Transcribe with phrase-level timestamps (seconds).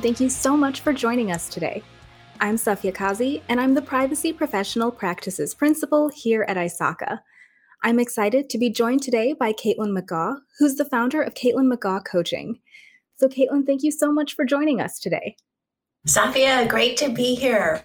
[0.00, 1.82] and thank you so much for joining us today.
[2.40, 7.18] I'm Safia Kazi, and I'm the Privacy Professional Practices Principal here at ISACA.
[7.82, 12.02] I'm excited to be joined today by Caitlin McGaw, who's the founder of Caitlin McGaw
[12.02, 12.60] Coaching.
[13.16, 15.36] So, Caitlin, thank you so much for joining us today.
[16.08, 17.84] Safia, great to be here.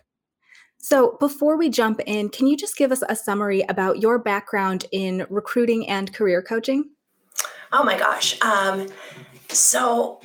[0.77, 4.86] So, before we jump in, can you just give us a summary about your background
[4.94, 6.91] in recruiting and career coaching?
[7.73, 8.41] Oh my gosh.
[8.41, 8.88] Um,
[9.50, 10.22] so,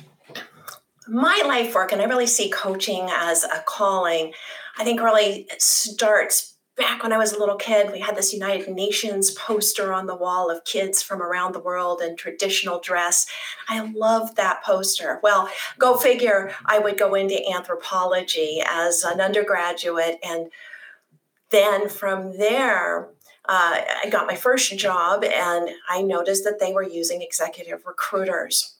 [1.07, 4.33] my life work, and I really see coaching as a calling,
[4.77, 8.67] I think really starts back when I was a little kid, we had this United
[8.69, 13.27] Nations poster on the wall of kids from around the world in traditional dress.
[13.67, 15.19] I loved that poster.
[15.21, 20.17] Well, go figure, I would go into anthropology as an undergraduate.
[20.23, 20.49] And
[21.49, 23.09] then from there,
[23.47, 28.77] uh, I got my first job and I noticed that they were using executive recruiters.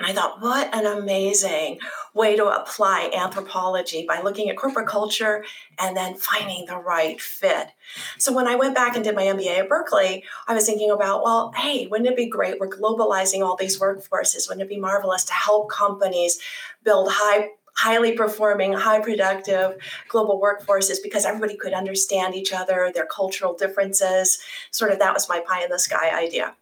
[0.00, 1.78] And I thought, what an amazing
[2.14, 5.44] way to apply anthropology by looking at corporate culture
[5.78, 7.68] and then finding the right fit.
[8.16, 11.22] So when I went back and did my MBA at Berkeley, I was thinking about,
[11.22, 12.58] well, hey, wouldn't it be great?
[12.58, 14.48] We're globalizing all these workforces.
[14.48, 16.40] Wouldn't it be marvelous to help companies
[16.82, 19.76] build high highly performing, high productive
[20.08, 24.38] global workforces because everybody could understand each other, their cultural differences.
[24.70, 26.54] Sort of that was my pie in the sky idea.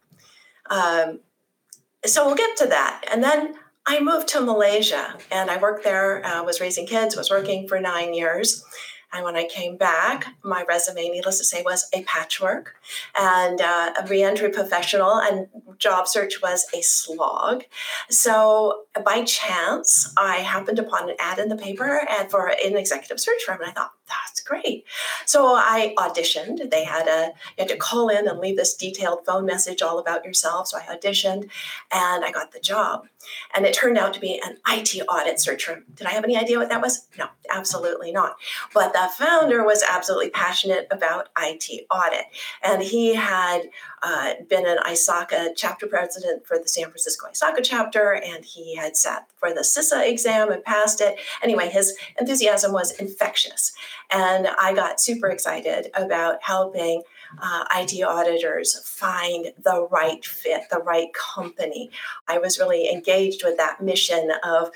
[0.69, 1.19] Um,
[2.05, 3.05] so we'll get to that.
[3.11, 3.55] And then
[3.85, 7.79] I moved to Malaysia and I worked there, uh, was raising kids, was working for
[7.79, 8.63] nine years.
[9.11, 12.75] And when I came back, my resume, needless to say, was a patchwork
[13.19, 15.47] and uh, a reentry professional, and
[15.79, 17.63] job search was a slog.
[18.11, 23.19] So by chance, I happened upon an ad in the paper and for an executive
[23.19, 24.85] search firm, and I thought that's great.
[25.25, 26.71] So I auditioned.
[26.71, 29.99] They had a you had to call in and leave this detailed phone message all
[29.99, 30.67] about yourself.
[30.67, 31.49] So I auditioned,
[31.91, 33.07] and I got the job.
[33.53, 35.69] And it turned out to be an IT audit search.
[35.95, 37.07] Did I have any idea what that was?
[37.17, 38.37] No, absolutely not.
[38.73, 42.25] But the founder was absolutely passionate about IT audit.
[42.63, 43.69] And he had
[44.01, 48.95] uh, been an ISACA chapter president for the San Francisco ISACA chapter, and he had
[48.95, 51.19] sat for the CISA exam and passed it.
[51.43, 53.73] Anyway, his enthusiasm was infectious.
[54.11, 57.03] And I got super excited about helping
[57.41, 61.91] uh, IT auditors find the right fit, the right company.
[62.27, 64.71] I was really engaged with that mission of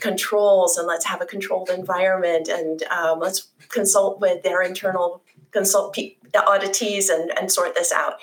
[0.00, 5.94] controls and let's have a controlled environment and um, let's consult with their internal consult
[5.94, 8.14] pe- the auditees and, and sort this out.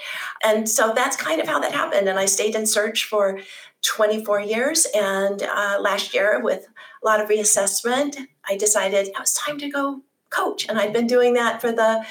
[0.44, 2.08] And so that's kind of how that happened.
[2.08, 3.40] And I stayed in search for
[3.84, 4.88] 24 years.
[4.96, 6.68] And uh, last year, with
[7.04, 10.02] a lot of reassessment, I decided it was time to go
[10.36, 10.68] coach.
[10.68, 12.06] And I've been doing that for the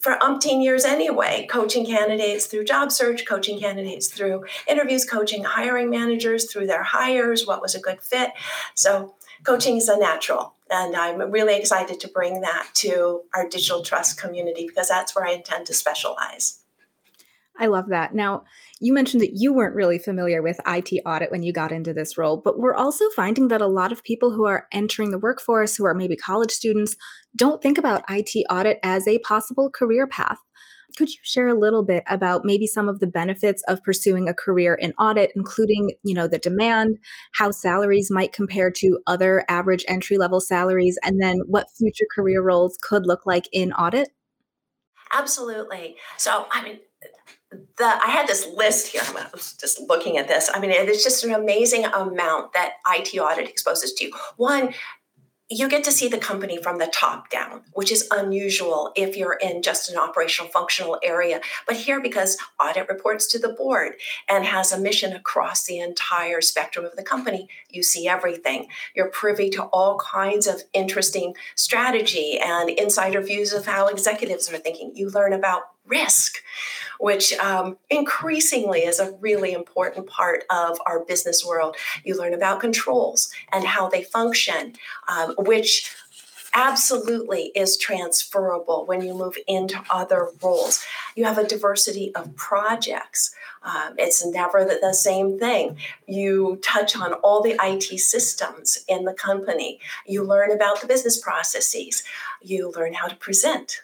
[0.00, 5.90] for umpteen years anyway, coaching candidates through job search, coaching candidates through interviews, coaching hiring
[5.90, 8.30] managers through their hires, what was a good fit.
[8.74, 10.54] So coaching is a natural.
[10.70, 15.26] And I'm really excited to bring that to our digital trust community because that's where
[15.26, 16.60] I intend to specialize.
[17.58, 18.14] I love that.
[18.14, 18.44] Now,
[18.80, 22.16] you mentioned that you weren't really familiar with IT audit when you got into this
[22.16, 25.76] role, but we're also finding that a lot of people who are entering the workforce,
[25.76, 26.96] who are maybe college students,
[27.36, 30.38] don't think about IT audit as a possible career path.
[30.96, 34.34] Could you share a little bit about maybe some of the benefits of pursuing a
[34.34, 36.98] career in audit, including, you know, the demand,
[37.34, 42.42] how salaries might compare to other average entry level salaries, and then what future career
[42.42, 44.08] roles could look like in audit?
[45.12, 45.96] Absolutely.
[46.16, 46.80] So, I mean,
[47.50, 49.02] the I had this list here.
[49.04, 50.50] I was just looking at this.
[50.52, 54.12] I mean, it's just an amazing amount that IT audit exposes to you.
[54.36, 54.72] One,
[55.52, 59.36] you get to see the company from the top down, which is unusual if you're
[59.42, 61.40] in just an operational functional area.
[61.66, 63.94] But here, because audit reports to the board
[64.28, 68.68] and has a mission across the entire spectrum of the company, you see everything.
[68.94, 74.58] You're privy to all kinds of interesting strategy and insider views of how executives are
[74.58, 74.92] thinking.
[74.94, 76.42] You learn about risk
[77.00, 81.74] which um, increasingly is a really important part of our business world.
[82.04, 84.74] You learn about controls and how they function,
[85.08, 85.96] um, which
[86.52, 90.84] absolutely is transferable when you move into other roles.
[91.16, 93.34] You have a diversity of projects.
[93.62, 95.76] Um, it's never the, the, same thing.
[96.06, 99.80] You touch on all the IT systems in the company.
[100.06, 102.02] You learn about the business processes.
[102.42, 103.82] You learn how to present.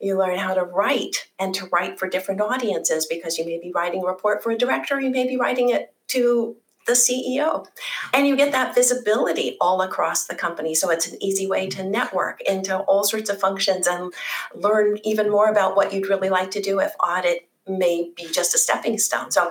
[0.00, 3.72] You learn how to write and to write for different audiences because you may be
[3.72, 6.56] writing a report for a director, you may be writing it to
[6.86, 7.66] the CEO.
[8.12, 10.74] And you get that visibility all across the company.
[10.74, 14.12] So it's an easy way to network into all sorts of functions and
[14.54, 18.54] learn even more about what you'd really like to do if audit may be just
[18.54, 19.30] a stepping stone.
[19.30, 19.50] So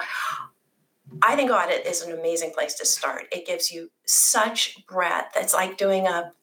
[1.21, 3.27] I think audit is an amazing place to start.
[3.31, 5.35] It gives you such breadth.
[5.35, 6.33] It's like doing a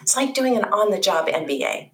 [0.00, 1.90] it's like doing an on the job MBA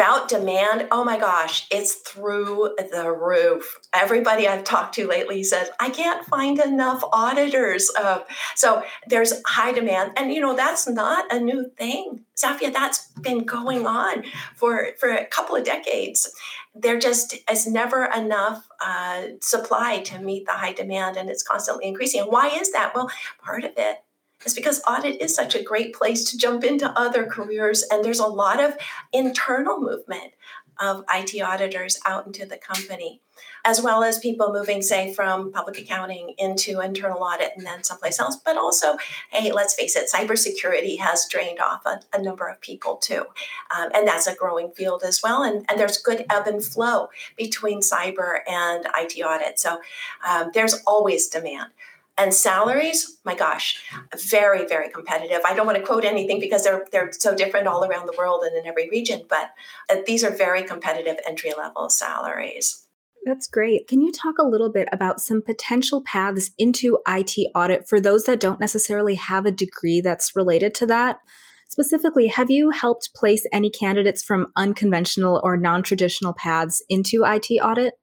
[0.00, 3.78] about demand, oh my gosh, it's through the roof.
[3.92, 7.90] Everybody I've talked to lately says, I can't find enough auditors.
[7.94, 8.20] Uh,
[8.54, 10.12] so there's high demand.
[10.16, 12.20] And, you know, that's not a new thing.
[12.34, 14.24] Safia, that's been going on
[14.56, 16.32] for, for a couple of decades.
[16.74, 21.86] There just is never enough uh, supply to meet the high demand, and it's constantly
[21.86, 22.22] increasing.
[22.22, 22.94] And why is that?
[22.94, 23.10] Well,
[23.42, 23.98] part of it
[24.44, 27.84] is because audit is such a great place to jump into other careers.
[27.90, 28.76] And there's a lot of
[29.12, 30.32] internal movement
[30.80, 33.20] of IT auditors out into the company,
[33.66, 38.18] as well as people moving, say, from public accounting into internal audit and then someplace
[38.18, 38.36] else.
[38.42, 38.96] But also,
[39.30, 43.26] hey, let's face it, cybersecurity has drained off a, a number of people too.
[43.76, 45.42] Um, and that's a growing field as well.
[45.42, 49.60] And, and there's good ebb and flow between cyber and IT audit.
[49.60, 49.80] So
[50.26, 51.70] um, there's always demand.
[52.20, 53.82] And salaries, my gosh,
[54.14, 55.40] very, very competitive.
[55.42, 58.44] I don't want to quote anything because they're they're so different all around the world
[58.44, 59.52] and in every region, but
[59.88, 62.86] uh, these are very competitive entry level salaries.
[63.24, 63.88] That's great.
[63.88, 68.24] Can you talk a little bit about some potential paths into IT audit for those
[68.24, 71.20] that don't necessarily have a degree that's related to that?
[71.70, 77.50] Specifically, have you helped place any candidates from unconventional or non traditional paths into IT
[77.62, 77.94] audit?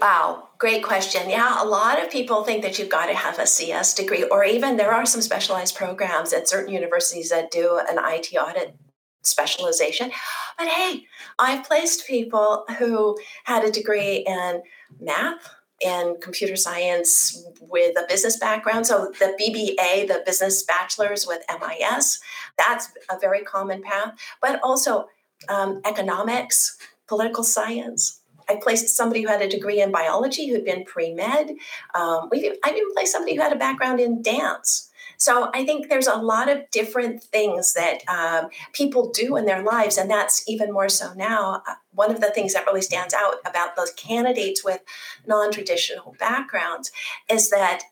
[0.00, 1.28] Wow, great question.
[1.28, 4.44] Yeah, a lot of people think that you've got to have a CS degree, or
[4.44, 8.76] even there are some specialized programs at certain universities that do an IT audit
[9.22, 10.12] specialization.
[10.56, 11.04] But hey,
[11.38, 14.62] I've placed people who had a degree in
[15.00, 15.50] math
[15.84, 18.86] and computer science with a business background.
[18.86, 22.20] So the BBA, the business bachelor's with MIS,
[22.56, 25.06] that's a very common path, but also
[25.48, 30.84] um, economics, political science, I placed somebody who had a degree in biology who'd been
[30.84, 31.56] pre med.
[31.94, 34.88] Um, we I even placed somebody who had a background in dance.
[35.18, 39.64] So I think there's a lot of different things that um, people do in their
[39.64, 41.62] lives, and that's even more so now.
[41.66, 44.80] Uh, one of the things that really stands out about those candidates with
[45.26, 46.92] non traditional backgrounds
[47.28, 47.82] is that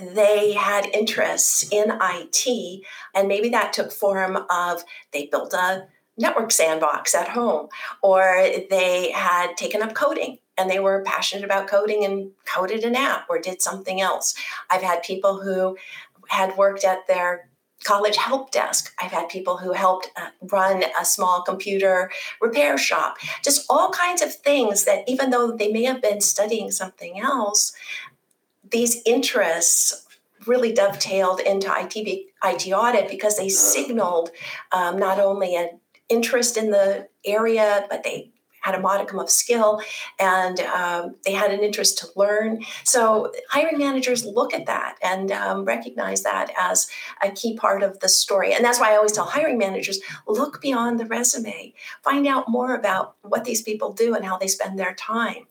[0.00, 2.82] they had interests in IT,
[3.14, 7.68] and maybe that took form of they built a network sandbox at home,
[8.02, 12.94] or they had taken up coding and they were passionate about coding and coded an
[12.94, 14.34] app or did something else.
[14.70, 15.76] I've had people who
[16.28, 17.48] had worked at their
[17.82, 18.94] college help desk.
[19.00, 23.18] I've had people who helped uh, run a small computer repair shop.
[23.42, 27.72] Just all kinds of things that, even though they may have been studying something else,
[28.70, 30.06] these interests
[30.46, 34.30] really dovetailed into IT, IT audit because they signaled
[34.72, 35.70] um, not only a
[36.08, 38.30] interest in the area, but they
[38.64, 39.82] had a modicum of skill
[40.18, 42.64] and um, they had an interest to learn.
[42.82, 46.88] So hiring managers look at that and um, recognize that as
[47.22, 48.54] a key part of the story.
[48.54, 52.74] And that's why I always tell hiring managers look beyond the resume, find out more
[52.74, 55.46] about what these people do and how they spend their time.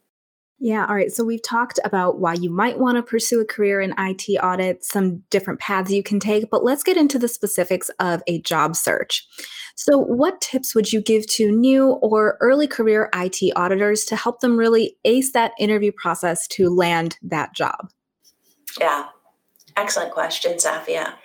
[0.65, 1.11] Yeah, all right.
[1.11, 4.81] So we've talked about why you might want to pursue a career in IT audit,
[4.85, 8.77] some different paths you can take, but let's get into the specifics of a job
[8.77, 9.27] search.
[9.75, 14.39] So, what tips would you give to new or early career IT auditors to help
[14.39, 17.89] them really ace that interview process to land that job?
[18.79, 19.07] Yeah,
[19.75, 21.15] excellent question, Safia.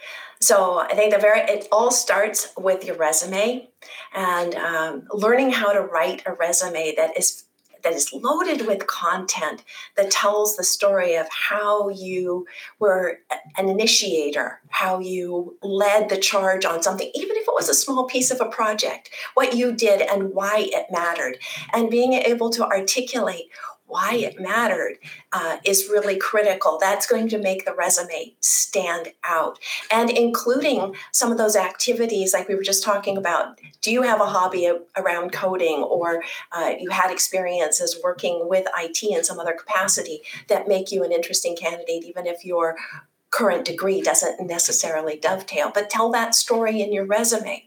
[0.40, 3.68] So I think the very it all starts with your resume
[4.14, 7.44] and um, learning how to write a resume that is
[7.82, 9.64] that is loaded with content
[9.96, 12.46] that tells the story of how you
[12.78, 13.20] were
[13.56, 18.04] an initiator, how you led the charge on something, even if it was a small
[18.04, 21.38] piece of a project, what you did and why it mattered,
[21.72, 23.46] and being able to articulate
[23.88, 24.98] why it mattered
[25.32, 26.78] uh, is really critical.
[26.78, 29.58] That's going to make the resume stand out.
[29.90, 33.58] And including some of those activities, like we were just talking about.
[33.80, 39.02] Do you have a hobby around coding, or uh, you had experiences working with IT
[39.02, 42.76] in some other capacity that make you an interesting candidate, even if your
[43.30, 45.70] current degree doesn't necessarily dovetail?
[45.72, 47.66] But tell that story in your resume.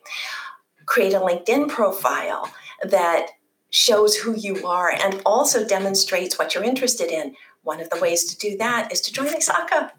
[0.86, 2.52] Create a LinkedIn profile
[2.84, 3.28] that
[3.72, 7.36] shows who you are and also demonstrates what you're interested in.
[7.64, 9.92] One of the ways to do that is to join ISACA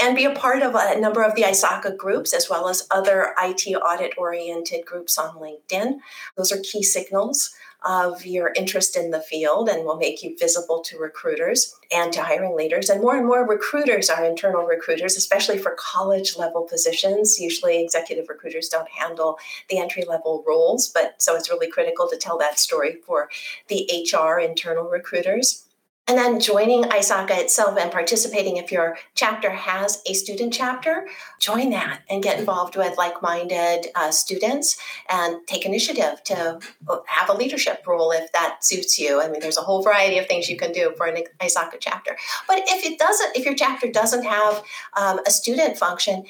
[0.00, 3.34] and be a part of a number of the ISACA groups as well as other
[3.38, 5.98] IT audit oriented groups on LinkedIn.
[6.36, 7.54] Those are key signals
[7.84, 12.22] of your interest in the field and will make you visible to recruiters and to
[12.22, 12.88] hiring leaders.
[12.88, 17.40] And more and more recruiters are internal recruiters, especially for college level positions.
[17.40, 19.36] Usually, executive recruiters don't handle
[19.68, 23.28] the entry level roles, but so it's really critical to tell that story for
[23.68, 25.66] the HR internal recruiters.
[26.08, 31.06] And then joining ISACA itself and participating if your chapter has a student chapter,
[31.38, 34.76] join that and get involved with like minded uh, students
[35.08, 36.58] and take initiative to
[37.06, 39.22] have a leadership role if that suits you.
[39.22, 42.16] I mean, there's a whole variety of things you can do for an ISACA chapter.
[42.48, 44.62] But if it doesn't, if your chapter doesn't have
[44.96, 46.24] um, a student function,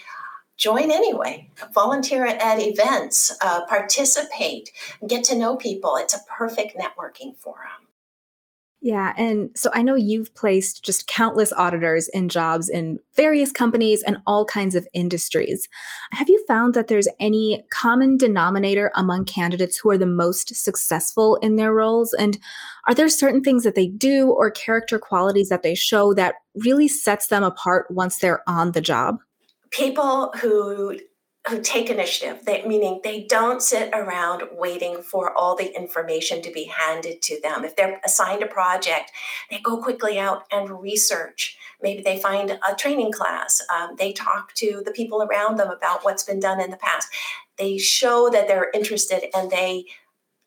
[0.58, 1.48] join anyway.
[1.72, 4.70] Volunteer at events, uh, participate,
[5.06, 5.96] get to know people.
[5.96, 7.88] It's a perfect networking forum.
[8.84, 9.12] Yeah.
[9.16, 14.16] And so I know you've placed just countless auditors in jobs in various companies and
[14.26, 15.68] all kinds of industries.
[16.10, 21.36] Have you found that there's any common denominator among candidates who are the most successful
[21.36, 22.12] in their roles?
[22.12, 22.40] And
[22.88, 26.88] are there certain things that they do or character qualities that they show that really
[26.88, 29.18] sets them apart once they're on the job?
[29.70, 30.98] People who
[31.48, 36.52] who take initiative, they, meaning they don't sit around waiting for all the information to
[36.52, 37.64] be handed to them.
[37.64, 39.10] If they're assigned a project,
[39.50, 41.56] they go quickly out and research.
[41.82, 43.60] Maybe they find a training class.
[43.74, 47.08] Um, they talk to the people around them about what's been done in the past.
[47.58, 49.86] They show that they're interested and they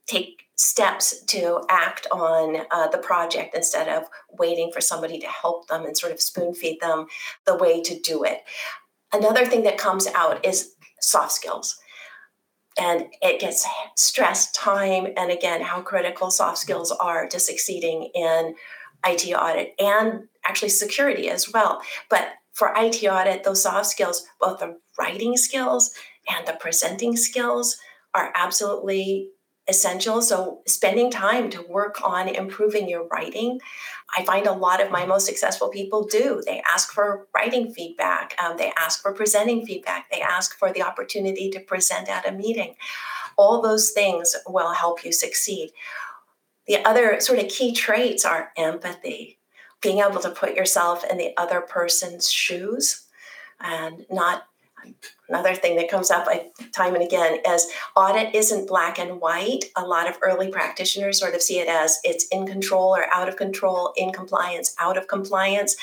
[0.07, 5.67] take steps to act on uh, the project instead of waiting for somebody to help
[5.67, 7.07] them and sort of spoon feed them
[7.45, 8.43] the way to do it.
[9.15, 10.74] Another thing that comes out is
[11.05, 11.77] soft skills.
[12.77, 18.55] And it gets stressed time and again how critical soft skills are to succeeding in
[19.05, 21.81] IT audit and actually security as well.
[22.09, 25.91] But for IT audit, those soft skills, both the writing skills
[26.29, 27.77] and the presenting skills,
[28.13, 29.29] are absolutely
[29.67, 30.21] essential.
[30.21, 33.59] So, spending time to work on improving your writing,
[34.15, 36.41] I find a lot of my most successful people do.
[36.45, 40.83] They ask for writing feedback, um, they ask for presenting feedback, they ask for the
[40.83, 42.75] opportunity to present at a meeting.
[43.37, 45.71] All those things will help you succeed.
[46.67, 49.39] The other sort of key traits are empathy,
[49.81, 53.05] being able to put yourself in the other person's shoes
[53.59, 54.43] and not
[55.29, 56.27] another thing that comes up
[56.71, 59.65] time and again is audit isn't black and white.
[59.75, 63.29] A lot of early practitioners sort of see it as it's in control or out
[63.29, 65.75] of control, in compliance, out of compliance.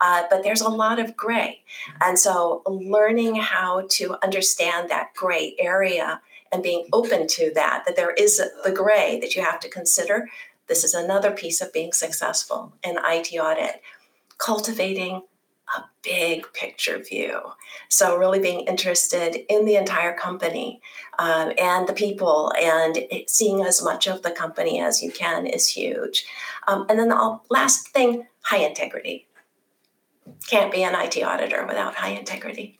[0.00, 1.62] Uh, but there's a lot of gray.
[2.00, 6.20] And so learning how to understand that gray area
[6.52, 10.28] and being open to that, that there is the gray that you have to consider.
[10.68, 13.82] This is another piece of being successful in IT audit.
[14.38, 15.22] Cultivating
[15.74, 17.40] a big picture view.
[17.88, 20.80] So, really being interested in the entire company
[21.18, 25.66] um, and the people and seeing as much of the company as you can is
[25.66, 26.26] huge.
[26.68, 29.26] Um, and then the last thing high integrity.
[30.48, 32.75] Can't be an IT auditor without high integrity.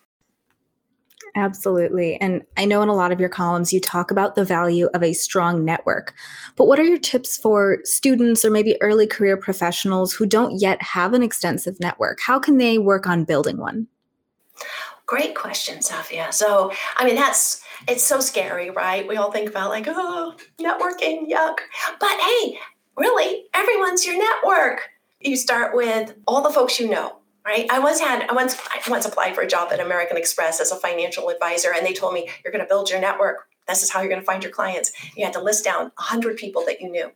[1.37, 2.19] Absolutely.
[2.19, 5.03] And I know in a lot of your columns you talk about the value of
[5.03, 6.15] a strong network.
[6.57, 10.81] But what are your tips for students or maybe early career professionals who don't yet
[10.81, 12.21] have an extensive network?
[12.21, 13.87] How can they work on building one?
[15.05, 16.33] Great question, Safia.
[16.33, 19.07] So, I mean, that's it's so scary, right?
[19.07, 21.59] We all think about like, oh, networking, yuck.
[22.01, 22.59] But hey,
[22.97, 24.89] really, everyone's your network.
[25.21, 27.67] You start with all the folks you know right?
[27.71, 30.73] I once had I once I once applied for a job at American Express as
[30.73, 33.49] a financial advisor, and they told me you're going to build your network.
[33.69, 34.93] This is how you're going to find your clients.
[35.17, 37.11] You had to list down 100 people that you knew.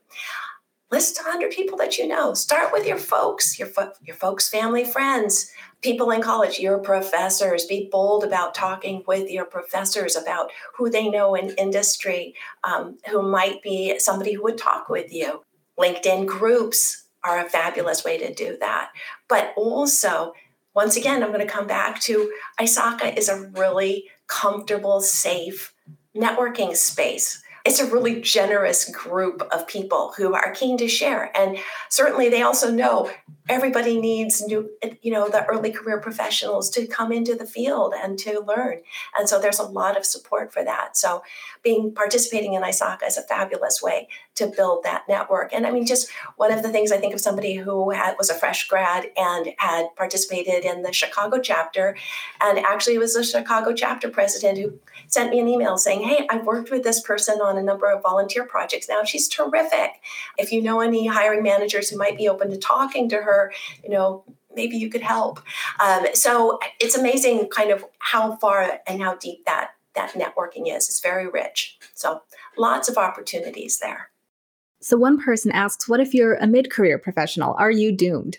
[0.90, 2.34] List 100 people that you know.
[2.34, 5.50] Start with your folks, your fo- your folks, family, friends,
[5.82, 7.66] people in college, your professors.
[7.66, 12.34] Be bold about talking with your professors about who they know in industry,
[12.64, 15.44] um, who might be somebody who would talk with you.
[15.78, 18.90] LinkedIn groups, are a fabulous way to do that.
[19.28, 20.34] But also,
[20.74, 25.74] once again, I'm going to come back to ISACA is a really comfortable, safe
[26.16, 27.42] networking space.
[27.64, 31.30] It's a really generous group of people who are keen to share.
[31.36, 31.58] And
[31.90, 33.10] certainly they also know
[33.50, 34.70] everybody needs new
[35.02, 38.80] you know the early career professionals to come into the field and to learn.
[39.18, 40.96] And so there's a lot of support for that.
[40.96, 41.22] So
[41.62, 45.86] being participating in ISACA is a fabulous way to build that network and i mean
[45.86, 49.06] just one of the things i think of somebody who had, was a fresh grad
[49.16, 51.96] and had participated in the chicago chapter
[52.40, 54.72] and actually was the chicago chapter president who
[55.08, 58.02] sent me an email saying hey i've worked with this person on a number of
[58.02, 59.04] volunteer projects now.
[59.04, 59.92] She's terrific.
[60.36, 63.52] If you know any hiring managers who might be open to talking to her,
[63.82, 64.24] you know,
[64.54, 65.40] maybe you could help.
[65.82, 70.88] Um, so it's amazing kind of how far and how deep that that networking is.
[70.88, 71.78] It's very rich.
[71.94, 72.22] So
[72.56, 74.10] lots of opportunities there.
[74.82, 77.54] So one person asks, what if you're a mid-career professional?
[77.58, 78.38] Are you doomed?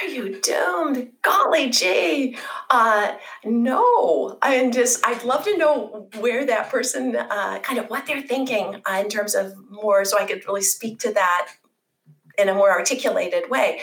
[0.00, 1.10] are you doomed?
[1.22, 2.36] Golly gee.
[2.70, 4.38] Uh, no.
[4.42, 8.82] I'm just, I'd love to know where that person, uh, kind of what they're thinking
[8.88, 11.52] uh, in terms of more, so I could really speak to that
[12.36, 13.80] in a more articulated way.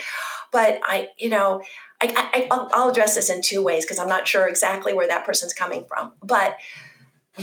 [0.52, 1.62] But I, you know,
[2.00, 5.24] I, I, will address this in two ways because I'm not sure exactly where that
[5.24, 6.12] person's coming from.
[6.22, 6.56] But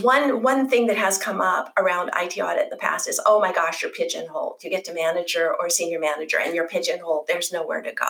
[0.02, 3.40] one one thing that has come up around IT audit in the past is, oh
[3.40, 4.64] my gosh, you're pigeonholed.
[4.64, 7.28] You get to manager or senior manager, and you're pigeonholed.
[7.28, 8.06] There's nowhere to go.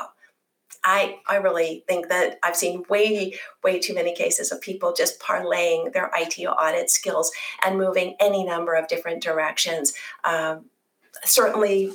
[0.84, 5.20] I I really think that I've seen way way too many cases of people just
[5.20, 7.32] parlaying their IT audit skills
[7.66, 9.94] and moving any number of different directions.
[10.24, 10.66] Um,
[11.24, 11.94] certainly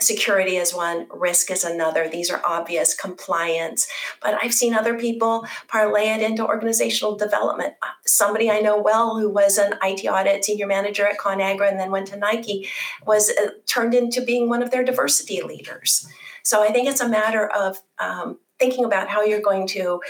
[0.00, 2.08] security is one, risk is another.
[2.08, 3.88] These are obvious compliance.
[4.22, 7.74] But I've seen other people parlay it into organizational development.
[7.82, 11.80] Uh, somebody I know well who was an IT audit senior manager at ConAgra and
[11.80, 12.68] then went to Nike
[13.06, 16.06] was uh, turned into being one of their diversity leaders.
[16.44, 20.00] So I think it's a matter of um, thinking about how you're going to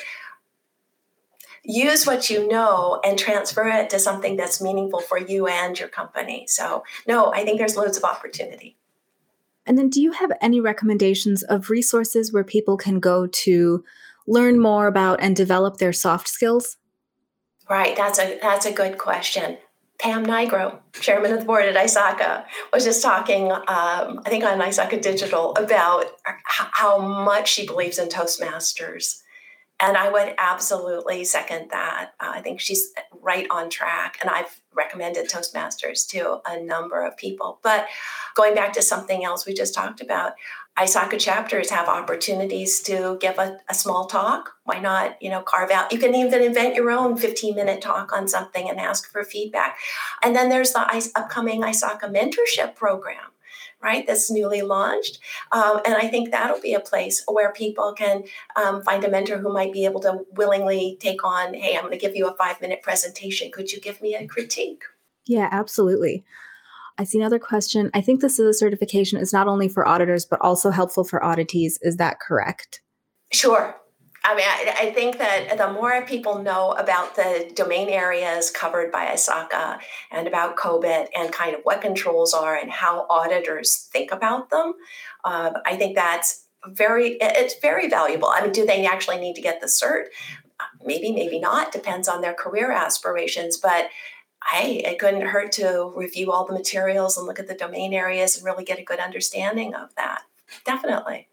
[1.65, 5.89] use what you know and transfer it to something that's meaningful for you and your
[5.89, 6.47] company.
[6.47, 8.77] So, no, I think there's loads of opportunity.
[9.69, 13.85] And then, do you have any recommendations of resources where people can go to
[14.27, 16.79] learn more about and develop their soft skills?
[17.69, 19.59] Right, that's a that's a good question.
[20.01, 24.59] Pam Nigro, chairman of the board at ISACA, was just talking, um, I think on
[24.61, 26.07] ISACA Digital, about
[26.45, 29.23] how much she believes in Toastmasters
[29.81, 32.13] and I would absolutely second that.
[32.19, 34.19] Uh, I think she's right on track.
[34.21, 37.61] And I've recommended Toastmasters to a number of people.
[37.63, 37.87] But
[38.35, 40.33] going back to something else we just talked about,
[40.77, 44.53] ISACA chapters have opportunities to give a, a, small talk.
[44.63, 45.93] Why not, you know, carve out?
[45.93, 49.77] You can even invent your own 15 minute talk on something and ask for feedback.
[50.23, 53.33] And then there's the upcoming ISACA mentorship program
[53.83, 55.21] right, that's newly launched.
[55.53, 58.25] Um, and I think that'll be a place where people can
[58.57, 61.93] um, find a mentor who might be able to willingly take on, hey, I'm going
[61.93, 63.51] to give you a five minute presentation.
[63.51, 64.83] Could you give me a critique?
[65.27, 66.25] Yeah, absolutely.
[66.99, 67.91] I see another question.
[67.95, 71.21] I think this is a certification is not only for auditors, but also helpful for
[71.21, 71.79] auditees.
[71.81, 72.81] Is that correct?
[73.31, 73.77] Sure.
[74.29, 78.93] I mean, I, I, think that the more people know about the domain areas covered
[78.93, 79.79] by ISACA
[80.11, 84.75] and about COBIT and kind of what controls are and how auditors think about them,
[85.25, 88.29] uh, I think that's very it's very valuable.
[88.29, 90.09] I mean, do they actually need to get the cert?
[90.85, 91.73] Maybe, maybe not.
[91.73, 93.89] Depends on their career aspirations, but.
[94.53, 98.37] Hey, it couldn't hurt to review all the materials and look at the domain areas
[98.37, 100.23] and really get a good understanding of that.
[100.65, 101.27] Definitely.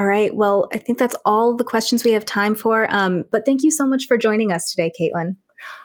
[0.00, 0.34] All right.
[0.34, 2.86] Well, I think that's all the questions we have time for.
[2.88, 5.36] Um, but thank you so much for joining us today, Caitlin.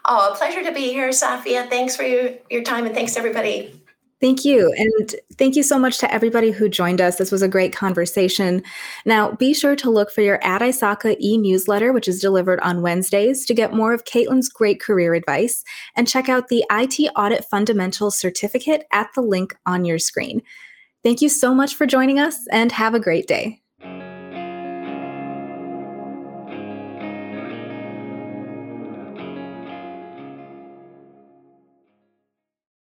[0.06, 1.69] Oh, a pleasure to be here, Safia.
[1.69, 3.78] Thanks for your, your time and thanks everybody.
[4.21, 4.73] Thank you.
[4.78, 7.17] And thank you so much to everybody who joined us.
[7.17, 8.63] This was a great conversation.
[9.06, 12.82] Now, be sure to look for your At ISACA e newsletter, which is delivered on
[12.82, 15.62] Wednesdays, to get more of Caitlin's great career advice.
[15.97, 20.41] And check out the IT Audit Fundamentals certificate at the link on your screen.
[21.04, 23.62] Thank you so much for joining us and have a great day.